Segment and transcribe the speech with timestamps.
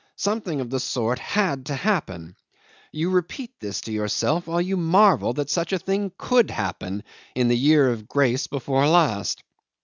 [0.15, 2.35] Something of the sort had to happen.
[2.91, 7.03] You repeat this to yourself while you marvel that such a thing could happen
[7.35, 9.43] in the year of grace before last.